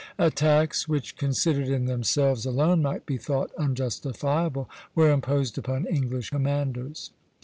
"Attacks 0.17 0.87
which 0.89 1.15
considered 1.15 1.67
in 1.67 1.85
themselves 1.85 2.43
alone 2.47 2.81
might 2.81 3.05
be 3.05 3.17
thought 3.19 3.51
unjustifiable, 3.59 4.67
were 4.95 5.11
imposed 5.11 5.59
upon 5.59 5.85
English 5.85 6.31
commanders. 6.31 7.11